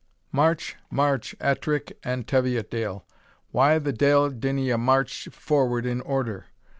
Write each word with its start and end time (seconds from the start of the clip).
I. 0.01 0.35
March, 0.37 0.77
march, 0.89 1.35
Ettrick 1.39 1.95
and 2.01 2.25
Teviotdale, 2.27 3.03
Why 3.51 3.77
the 3.77 3.93
deil 3.93 4.31
dinna 4.31 4.61
ye 4.61 4.75
march 4.75 5.29
forward 5.31 5.85
in 5.85 6.01
order? 6.01 6.47